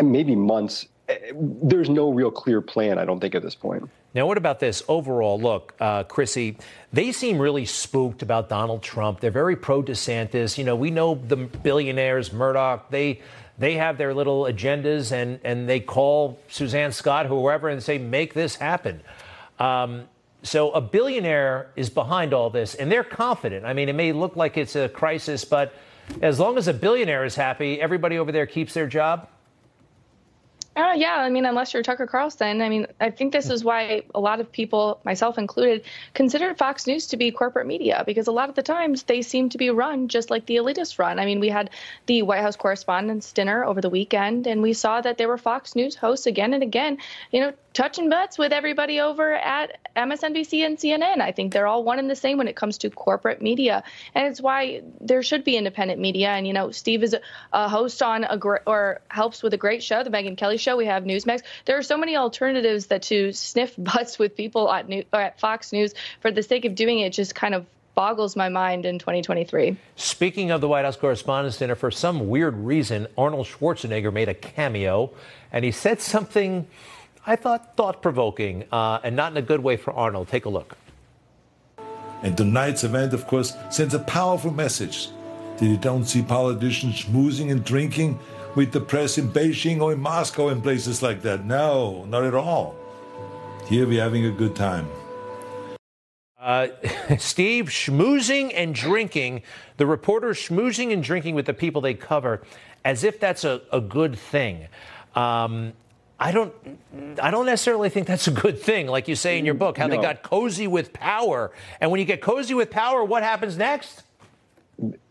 [0.01, 0.87] maybe months
[1.35, 3.89] there's no real clear plan, I don't think, at this point.
[4.15, 5.41] Now, what about this overall?
[5.41, 6.59] Look, uh, Chrissy,
[6.93, 9.21] they seem really spooked about Donald Trump.
[9.21, 10.59] They're very pro DeSantis.
[10.59, 13.21] You know, we know the billionaires, Murdoch, they
[13.59, 18.33] they have their little agendas and, and they call Suzanne Scott, whoever, and say, make
[18.33, 19.01] this happen.
[19.59, 20.05] Um,
[20.45, 23.67] so a billionaire is behind all this, and they're confident.
[23.67, 25.75] I mean, it may look like it's a crisis, but
[26.23, 29.29] as long as a billionaire is happy, everybody over there keeps their job.
[30.79, 34.03] Uh, yeah, I mean, unless you're Tucker Carlson, I mean, I think this is why
[34.15, 35.83] a lot of people, myself included,
[36.15, 39.49] consider Fox News to be corporate media because a lot of the times they seem
[39.49, 41.19] to be run just like the elitists run.
[41.19, 41.71] I mean, we had
[42.07, 45.75] the White House Correspondents' Dinner over the weekend, and we saw that there were Fox
[45.75, 46.99] News hosts again and again,
[47.33, 51.21] you know, touching butts with everybody over at MSNBC and CNN.
[51.21, 53.83] I think they're all one and the same when it comes to corporate media,
[54.15, 56.29] and it's why there should be independent media.
[56.31, 57.17] And you know, Steve is
[57.53, 60.68] a host on a gr- or helps with a great show, the Megyn Kelly Show.
[60.77, 61.43] We have Newsmax.
[61.65, 65.73] There are so many alternatives that to sniff butts with people at, New- at Fox
[65.73, 69.77] News for the sake of doing it just kind of boggles my mind in 2023.
[69.97, 74.35] Speaking of the White House Correspondents' Dinner, for some weird reason, Arnold Schwarzenegger made a
[74.35, 75.11] cameo,
[75.53, 76.69] and he said something
[77.27, 80.29] I thought thought provoking uh, and not in a good way for Arnold.
[80.29, 80.79] Take a look.
[82.23, 85.09] And tonight's event, of course, sends a powerful message
[85.59, 88.19] that you don't see politicians schmoozing and drinking
[88.55, 91.45] with the press in Beijing or in Moscow and places like that.
[91.45, 92.77] No, not at all.
[93.67, 94.89] Here we're having a good time.
[96.41, 96.69] Uh,
[97.19, 99.43] Steve, schmoozing and drinking,
[99.77, 102.43] the reporters schmoozing and drinking with the people they cover,
[102.85, 104.69] as if that's a, a good thing.
[105.15, 105.73] Um,
[106.21, 106.53] I don't
[107.23, 109.87] I don't necessarily think that's a good thing, like you say in your book, how
[109.87, 109.97] no.
[109.97, 111.53] they got cozy with power.
[111.81, 114.03] And when you get cozy with power, what happens next?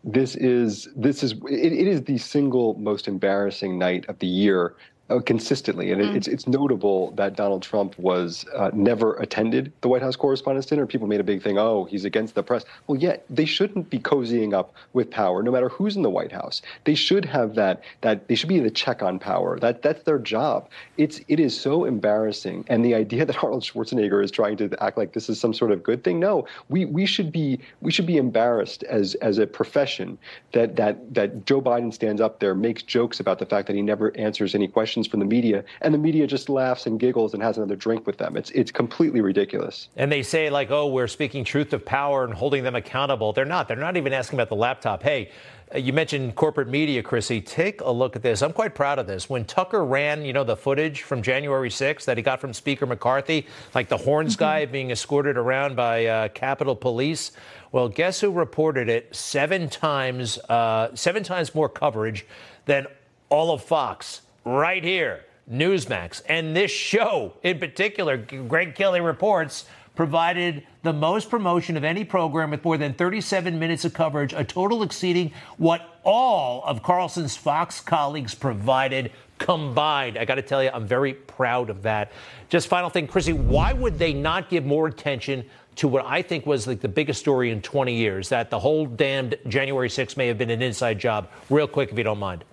[0.07, 4.75] This is this is it, it is the single most embarrassing night of the year
[5.09, 6.15] uh, consistently, and it, Mm.
[6.15, 10.85] it's it's notable that Donald Trump was uh, never attended the White House Correspondents' Dinner.
[10.85, 11.57] People made a big thing.
[11.57, 12.65] Oh, he's against the press.
[12.87, 16.31] Well, yet they shouldn't be cozying up with power, no matter who's in the White
[16.31, 16.61] House.
[16.83, 19.59] They should have that that they should be the check on power.
[19.59, 20.69] That that's their job.
[20.97, 24.97] It's it is so embarrassing, and the idea that Arnold Schwarzenegger is trying to act
[24.97, 26.19] like this is some sort of good thing.
[26.19, 30.17] No, we we should be we should be embarrassed as as a profession
[30.51, 33.81] that that that Joe Biden stands up there, makes jokes about the fact that he
[33.81, 37.43] never answers any questions from the media, and the media just laughs and giggles and
[37.43, 38.37] has another drink with them.
[38.37, 39.89] It's it's completely ridiculous.
[39.97, 43.33] And they say, like, oh, we're speaking truth of power and holding them accountable.
[43.33, 43.67] They're not.
[43.67, 45.03] They're not even asking about the laptop.
[45.03, 45.29] Hey,
[45.73, 47.41] uh, you mentioned corporate media, Chrissy.
[47.41, 48.41] Take a look at this.
[48.41, 49.29] I'm quite proud of this.
[49.29, 52.85] When Tucker ran, you know, the footage from January 6th that he got from Speaker
[52.85, 57.31] McCarthy, like the horns guy being escorted around by uh, Capitol Police.
[57.71, 62.25] Well, guess who reported it seven times, uh, seven times more coverage
[62.65, 62.87] than
[63.29, 66.21] all of Fox right here, Newsmax.
[66.27, 72.51] And this show in particular, Greg Kelly reports, provided the most promotion of any program
[72.51, 77.79] with more than 37 minutes of coverage, a total exceeding what all of Carlson's Fox
[77.79, 80.17] colleagues provided combined.
[80.17, 82.11] I got to tell you, I'm very proud of that.
[82.47, 85.43] Just final thing, Chrissy, why would they not give more attention
[85.77, 88.29] to what I think was like the biggest story in 20 years?
[88.29, 91.27] That the whole damned January 6th may have been an inside job.
[91.49, 92.43] Real quick, if you don't mind.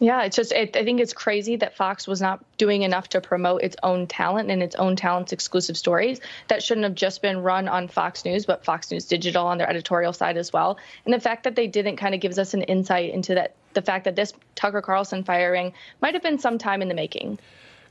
[0.00, 3.20] Yeah, it's just, it, I think it's crazy that Fox was not doing enough to
[3.20, 6.20] promote its own talent and its own talent's exclusive stories.
[6.48, 9.68] That shouldn't have just been run on Fox News, but Fox News Digital on their
[9.68, 10.78] editorial side as well.
[11.04, 13.82] And the fact that they didn't kind of gives us an insight into that, the
[13.82, 17.38] fact that this Tucker Carlson firing might have been some time in the making.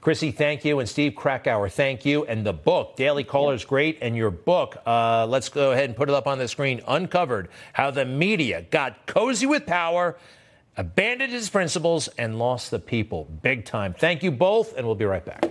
[0.02, 0.80] Chrissy, thank you.
[0.80, 2.26] And Steve Krakauer, thank you.
[2.26, 4.00] And the book, Daily Caller, is great.
[4.02, 7.50] And your book, uh, let's go ahead and put it up on the screen Uncovered
[7.74, 10.18] How the Media Got Cozy with Power,
[10.82, 13.26] Abandoned his Principles, and Lost the People.
[13.44, 13.94] Big time.
[13.94, 15.46] Thank you both, and we'll be right back.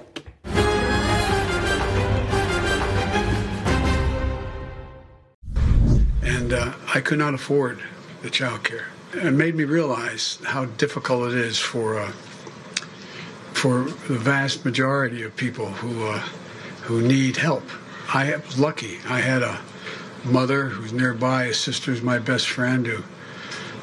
[6.22, 7.80] and uh, I could not afford
[8.22, 8.88] the child care.
[9.12, 12.10] It made me realize how difficult it is for uh,
[13.52, 16.18] for the vast majority of people who uh,
[16.82, 17.62] who need help.
[18.12, 18.98] I was lucky.
[19.08, 19.60] I had a
[20.24, 21.44] mother who's nearby.
[21.44, 23.04] A sister sister's my best friend who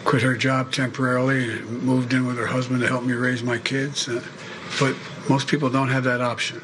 [0.08, 4.08] quit her job temporarily moved in with her husband to help me raise my kids.
[4.08, 4.24] Uh,
[4.80, 4.96] but
[5.28, 6.62] most people don't have that option.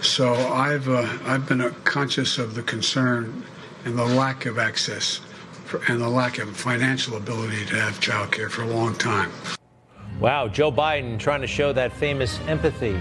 [0.00, 3.44] So I've uh, I've been conscious of the concern
[3.84, 5.20] and the lack of access
[5.64, 9.32] for, and the lack of financial ability to have child care for a long time.
[10.20, 12.96] Wow, Joe Biden trying to show that famous empathy,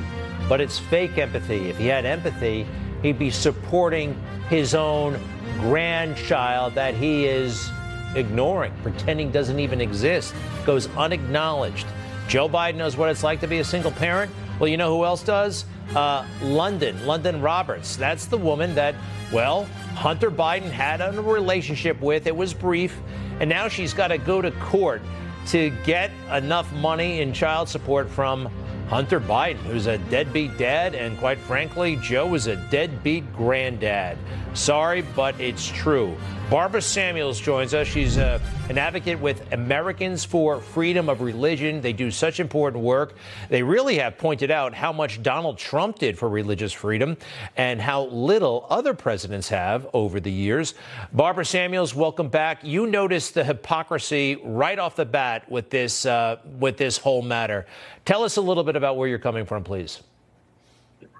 [0.50, 1.70] but it's fake empathy.
[1.70, 2.66] If he had empathy,
[3.04, 5.20] he'd be supporting his own
[5.60, 7.70] grandchild that he is
[8.16, 10.34] ignoring, pretending doesn't even exist,
[10.66, 11.86] goes unacknowledged.
[12.28, 14.32] Joe Biden knows what it's like to be a single parent.
[14.60, 15.66] Well, you know who else does?
[15.94, 17.96] Uh, London, London Roberts.
[17.96, 18.96] That's the woman that,
[19.32, 22.26] well, Hunter Biden had a relationship with.
[22.26, 22.98] It was brief,
[23.40, 25.02] and now she's got to go to court
[25.48, 28.50] to get enough money in child support from
[28.88, 34.18] Hunter Biden, who's a deadbeat dad, and quite frankly, Joe is a deadbeat granddad.
[34.54, 36.16] Sorry, but it's true.
[36.50, 37.88] Barbara Samuels joins us.
[37.88, 41.82] She's uh, an advocate with Americans for Freedom of Religion.
[41.82, 43.16] They do such important work.
[43.50, 47.18] They really have pointed out how much Donald Trump did for religious freedom
[47.58, 50.76] and how little other presidents have over the years.
[51.14, 52.64] Barbara Samuels, welcome back.
[52.64, 57.66] You noticed the hypocrisy right off the bat with this uh, with this whole matter.
[58.06, 60.04] Tell us a little bit about where you're coming from, please.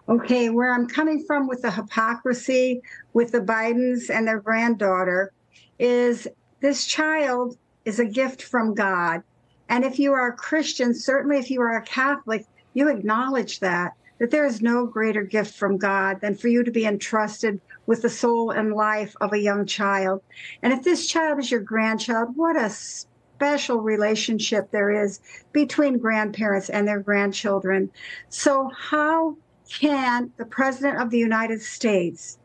[0.08, 2.82] Okay, where I'm coming from with the hypocrisy
[3.14, 5.32] with the Bidens and their granddaughter
[5.80, 6.28] is
[6.62, 9.24] this child is a gift from God.
[9.68, 13.94] And if you are a Christian, certainly if you are a Catholic, you acknowledge that,
[14.20, 18.04] that there is no greater gift from God than for you to be entrusted with
[18.04, 20.22] the soul and life of a young child.
[20.62, 25.20] And if this child is your grandchild, what a special relationship there is
[25.52, 27.90] between grandparents and their grandchildren.
[28.30, 29.38] So, how
[29.70, 32.38] can the President of the United States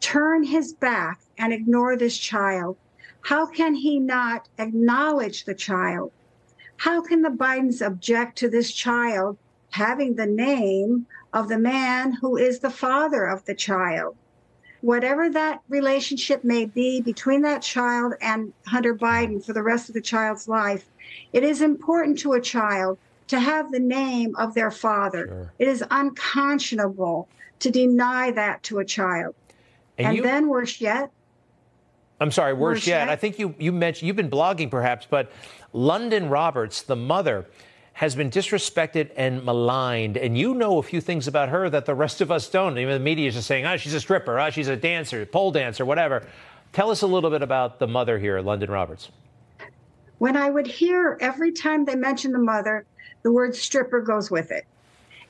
[0.00, 2.76] turn his back and ignore this child?
[3.22, 6.12] How can he not acknowledge the child?
[6.78, 9.36] How can the Bidens object to this child
[9.70, 14.16] having the name of the man who is the father of the child?
[14.80, 19.94] Whatever that relationship may be between that child and Hunter Biden for the rest of
[19.94, 20.88] the child's life,
[21.32, 22.96] it is important to a child
[23.28, 25.26] to have the name of their father.
[25.26, 25.52] Sure.
[25.58, 27.28] It is unconscionable
[27.60, 29.34] to deny that to a child.
[29.96, 31.10] And, and you- then worse yet,
[32.20, 33.00] I'm sorry, worse, worse yet.
[33.06, 33.08] yet.
[33.10, 35.30] I think you, you mentioned you've been blogging perhaps, but
[35.72, 37.46] London Roberts, the mother,
[37.92, 40.16] has been disrespected and maligned.
[40.16, 42.76] And you know a few things about her that the rest of us don't.
[42.78, 45.52] Even the media is just saying, oh, she's a stripper, oh, she's a dancer, pole
[45.52, 46.26] dancer, whatever.
[46.72, 49.10] Tell us a little bit about the mother here, London Roberts.
[50.18, 52.84] When I would hear every time they mentioned the mother,
[53.22, 54.66] the word stripper goes with it.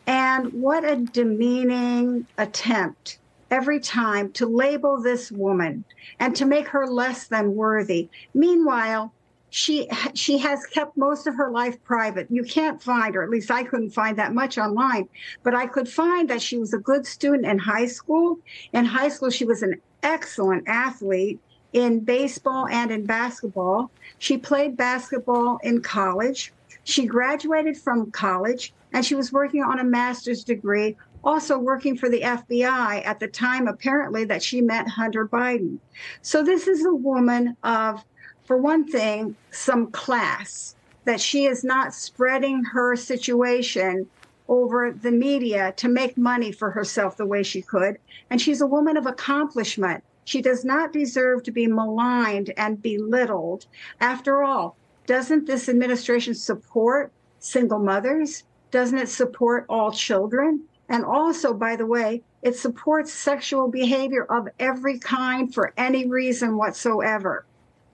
[0.07, 3.19] And what a demeaning attempt
[3.51, 5.85] every time to label this woman
[6.19, 8.09] and to make her less than worthy.
[8.35, 9.13] Meanwhile,
[9.51, 12.27] she she has kept most of her life private.
[12.31, 15.09] You can't find, or at least I couldn't find that much online,
[15.43, 18.39] but I could find that she was a good student in high school.
[18.73, 21.41] In high school, she was an excellent athlete
[21.73, 23.91] in baseball and in basketball.
[24.19, 26.53] She played basketball in college.
[26.89, 32.09] She graduated from college and she was working on a master's degree, also working for
[32.09, 35.81] the FBI at the time, apparently, that she met Hunter Biden.
[36.23, 38.03] So this is a woman of
[38.47, 44.09] for one thing, some class, that she is not spreading her situation
[44.49, 47.99] over the media to make money for herself the way she could.
[48.31, 50.03] And she's a woman of accomplishment.
[50.25, 53.67] She does not deserve to be maligned and belittled.
[54.01, 54.79] After all,
[55.09, 58.45] doesn't this administration support single mothers?
[58.71, 60.63] Doesn't it support all children?
[60.89, 66.57] And also, by the way, it supports sexual behavior of every kind for any reason
[66.57, 67.45] whatsoever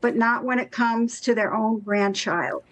[0.04, 2.62] but not when it comes to their own grandchild.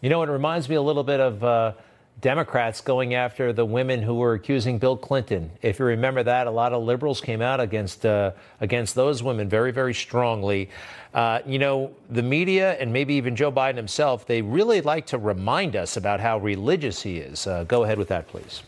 [0.00, 1.74] You know, it reminds me a little bit of uh,
[2.20, 5.50] Democrats going after the women who were accusing Bill Clinton.
[5.60, 9.48] If you remember that, a lot of liberals came out against uh, against those women
[9.48, 10.70] very, very strongly.
[11.12, 15.18] Uh, you know, the media and maybe even Joe Biden himself, they really like to
[15.18, 17.46] remind us about how religious he is.
[17.46, 18.62] Uh, go ahead with that, please.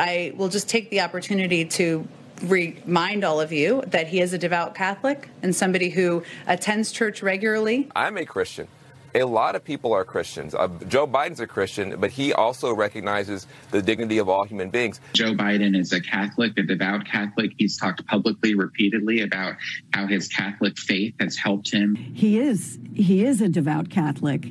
[0.00, 2.06] I will just take the opportunity to
[2.42, 7.22] remind all of you that he is a devout Catholic and somebody who attends church
[7.22, 7.90] regularly.
[7.94, 8.68] I'm a Christian.
[9.16, 10.54] A lot of people are Christians.
[10.54, 15.00] Uh, Joe Biden's a Christian, but he also recognizes the dignity of all human beings.
[15.14, 17.52] Joe Biden is a Catholic, a devout Catholic.
[17.56, 19.54] He's talked publicly repeatedly about
[19.94, 21.94] how his Catholic faith has helped him.
[21.96, 24.44] He is he is a devout Catholic.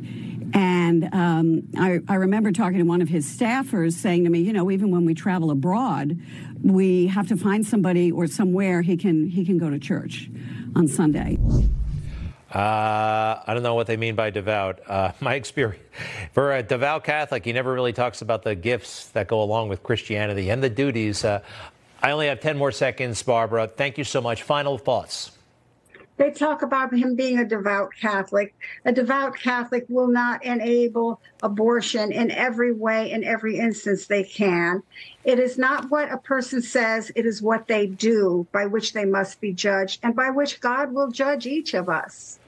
[0.55, 4.51] And um, I, I remember talking to one of his staffers saying to me, you
[4.51, 6.19] know, even when we travel abroad,
[6.63, 10.27] we have to find somebody or somewhere he can he can go to church
[10.75, 11.37] on Sunday.
[12.55, 14.79] Uh, I don't know what they mean by devout.
[14.87, 15.83] Uh, my experience
[16.31, 19.83] for a devout Catholic, he never really talks about the gifts that go along with
[19.83, 21.25] Christianity and the duties.
[21.25, 21.41] Uh,
[22.01, 23.67] I only have 10 more seconds, Barbara.
[23.67, 24.43] Thank you so much.
[24.43, 25.31] Final thoughts.
[26.15, 28.55] They talk about him being a devout Catholic.
[28.85, 34.81] A devout Catholic will not enable abortion in every way, in every instance they can.
[35.25, 39.03] It is not what a person says, it is what they do by which they
[39.03, 42.39] must be judged and by which God will judge each of us.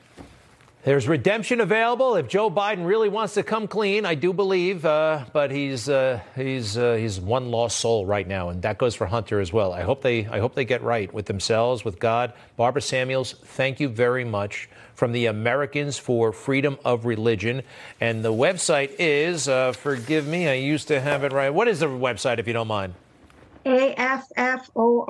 [0.88, 4.05] There's redemption available if Joe Biden really wants to come clean.
[4.05, 8.47] I do believe, uh, but he's uh, he's uh, he's one lost soul right now,
[8.47, 9.73] and that goes for Hunter as well.
[9.73, 12.31] I hope they I hope they get right with themselves, with God.
[12.55, 17.63] Barbara Samuels, thank you very much from the Americans for Freedom of Religion,
[17.99, 21.49] and the website is uh, forgive me, I used to have it right.
[21.49, 22.93] What is the website, if you don't mind?
[23.65, 25.09] AFFOR.org.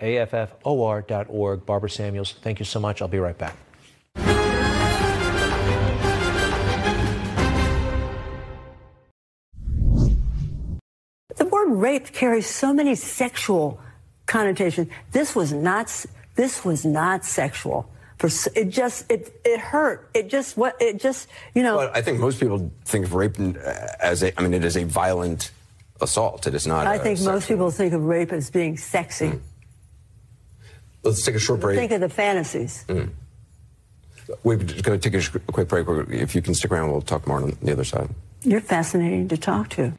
[0.00, 1.64] AFFOR.org.
[1.64, 3.00] Barbara Samuels, thank you so much.
[3.00, 3.54] I'll be right back.
[11.36, 13.80] The word rape carries so many sexual
[14.26, 14.88] connotations.
[15.12, 16.06] This was not.
[16.36, 17.88] This was not sexual.
[18.18, 20.08] For it just it it hurt.
[20.14, 21.78] It just what it just you know.
[21.78, 23.36] Well, I think most people think of rape
[24.00, 24.38] as a.
[24.38, 25.50] I mean, it is a violent
[26.00, 26.46] assault.
[26.46, 26.86] It is not.
[26.86, 29.30] I think most people think of rape as being sexy.
[29.30, 29.40] Mm.
[31.02, 31.78] Let's take a short break.
[31.78, 32.84] Think of the fantasies.
[32.88, 33.10] Mm.
[34.42, 35.86] We're just going to take a quick break.
[36.10, 38.08] If you can stick around, we'll talk more on the other side.
[38.42, 39.92] You're fascinating to talk to.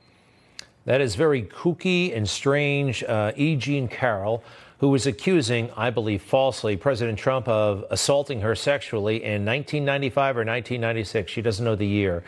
[0.86, 3.04] That is very kooky and strange.
[3.04, 3.56] Uh, E.
[3.56, 4.44] Jean Carroll,
[4.80, 10.46] who was accusing, I believe falsely, President Trump of assaulting her sexually in 1995 or
[10.46, 11.32] 1996.
[11.32, 12.24] She doesn't know the year.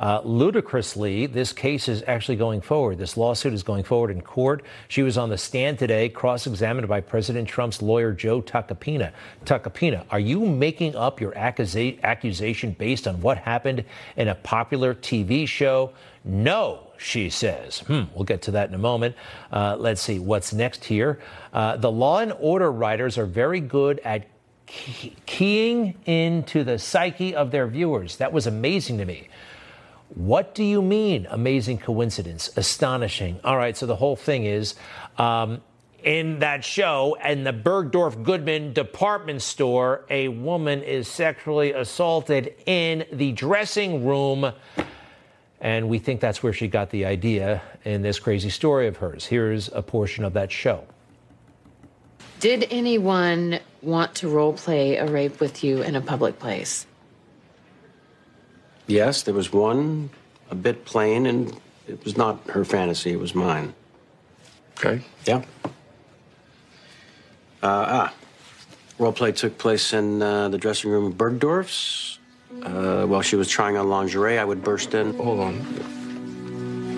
[0.00, 2.98] Uh, ludicrously, this case is actually going forward.
[2.98, 4.64] This lawsuit is going forward in court.
[4.86, 9.12] She was on the stand today, cross examined by President Trump's lawyer, Joe Tacopina.
[9.44, 13.84] Tacopina, are you making up your accusa- accusation based on what happened
[14.16, 15.92] in a popular TV show?
[16.24, 17.80] No, she says.
[17.80, 19.16] Hmm, we'll get to that in a moment.
[19.50, 21.18] Uh, let's see what's next here.
[21.52, 24.26] Uh, the Law and Order writers are very good at
[24.66, 28.16] keying into the psyche of their viewers.
[28.16, 29.28] That was amazing to me.
[30.14, 33.40] What do you mean, amazing coincidence, astonishing?
[33.44, 34.74] All right, so the whole thing is
[35.18, 35.60] um,
[36.02, 43.04] in that show in the Bergdorf Goodman department store, a woman is sexually assaulted in
[43.12, 44.52] the dressing room.
[45.60, 49.26] And we think that's where she got the idea in this crazy story of hers.
[49.26, 50.84] Here's a portion of that show.
[52.40, 56.86] Did anyone want to role play a rape with you in a public place?
[58.88, 60.10] Yes, there was one,
[60.50, 61.54] a bit plain, and
[61.86, 63.74] it was not her fantasy, it was mine.
[64.78, 65.04] Okay.
[65.26, 65.44] Yeah.
[67.62, 68.14] Uh, ah,
[68.98, 72.18] role play took place in uh, the dressing room of Bergdorf's.
[72.62, 75.14] Uh, while she was trying on lingerie, I would burst in.
[75.18, 75.54] Hold on.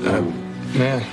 [0.07, 1.05] Um, yeah.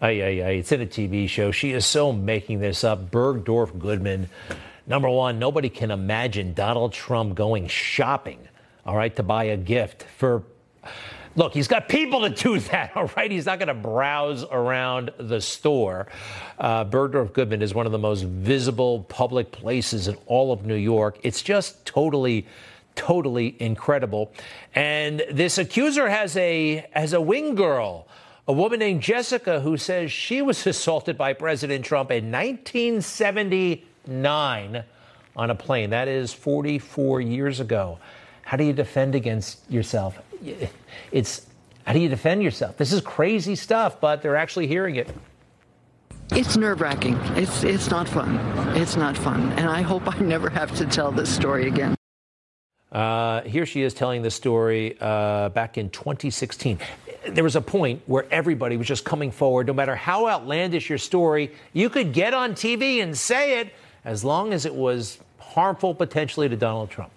[0.00, 0.50] Ay, ay, ay.
[0.52, 1.50] It's in a TV show.
[1.50, 3.10] She is so making this up.
[3.10, 4.30] Bergdorf Goodman.
[4.90, 8.40] Number one, nobody can imagine Donald Trump going shopping,
[8.84, 10.42] all right, to buy a gift for.
[11.36, 13.30] Look, he's got people to do that, all right?
[13.30, 16.08] He's not going to browse around the store.
[16.58, 20.74] Uh, Bergdorf Goodman is one of the most visible public places in all of New
[20.74, 21.20] York.
[21.22, 22.48] It's just totally
[22.96, 24.32] totally incredible.
[24.74, 28.08] And this accuser has a has a wing girl,
[28.48, 32.32] a woman named Jessica who says she was assaulted by President Trump in
[34.06, 34.84] 1979
[35.36, 35.90] on a plane.
[35.90, 37.98] That is 44 years ago.
[38.42, 40.18] How do you defend against yourself?
[41.12, 41.46] It's
[41.86, 42.76] how do you defend yourself?
[42.76, 45.08] This is crazy stuff, but they're actually hearing it.
[46.32, 47.16] It's nerve wracking.
[47.36, 48.38] It's it's not fun.
[48.76, 51.96] It's not fun, and I hope I never have to tell this story again.
[52.92, 56.78] Uh, here she is telling the story uh, back in 2016.
[57.28, 60.98] There was a point where everybody was just coming forward, no matter how outlandish your
[60.98, 63.72] story, you could get on TV and say it
[64.04, 67.10] as long as it was harmful potentially to Donald Trump.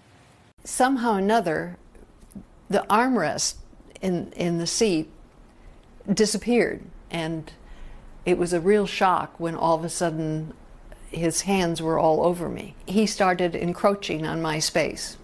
[0.63, 1.77] Somehow or another,
[2.69, 3.55] the armrest
[4.01, 5.09] in, in the seat
[6.11, 6.81] disappeared.
[7.11, 7.51] And
[8.25, 10.53] it was a real shock when all of a sudden
[11.09, 12.75] his hands were all over me.
[12.85, 15.17] He started encroaching on my space.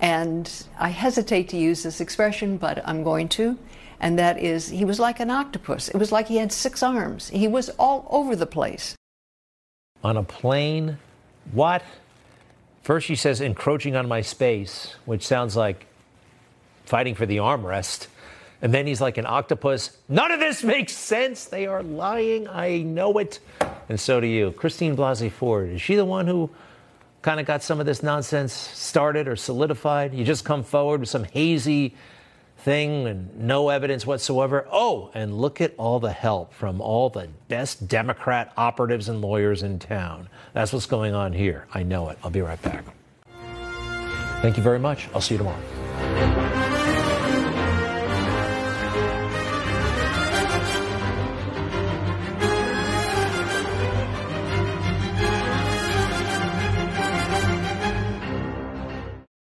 [0.00, 3.58] And I hesitate to use this expression, but I'm going to.
[4.00, 5.88] And that is, he was like an octopus.
[5.88, 7.30] It was like he had six arms.
[7.30, 8.94] He was all over the place.
[10.04, 10.98] On a plane?
[11.52, 11.82] What?
[12.82, 15.86] First, she says encroaching on my space, which sounds like
[16.84, 18.06] fighting for the armrest.
[18.62, 19.96] And then he's like an octopus.
[20.08, 21.44] None of this makes sense.
[21.44, 22.48] They are lying.
[22.48, 23.40] I know it.
[23.88, 24.52] And so do you.
[24.52, 26.50] Christine Blasey Ford, is she the one who
[27.22, 30.14] kind of got some of this nonsense started or solidified?
[30.14, 31.94] You just come forward with some hazy
[32.58, 34.66] thing and no evidence whatsoever.
[34.70, 39.62] Oh, and look at all the help from all the best Democrat operatives and lawyers
[39.62, 40.28] in town.
[40.52, 41.66] That's what's going on here.
[41.72, 42.18] I know it.
[42.22, 42.84] I'll be right back.
[44.42, 45.08] Thank you very much.
[45.14, 46.57] I'll see you tomorrow.